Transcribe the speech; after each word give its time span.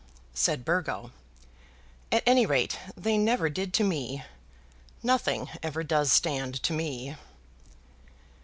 said 0.33 0.65
Burgo. 0.65 1.11
"At 2.11 2.23
any 2.25 2.47
rate, 2.47 2.79
they 2.97 3.19
never 3.19 3.51
did 3.51 3.71
to 3.75 3.83
me. 3.83 4.23
Nothing 5.03 5.47
ever 5.61 5.83
does 5.83 6.11
stand 6.11 6.55
to 6.63 6.73
me." 6.73 7.15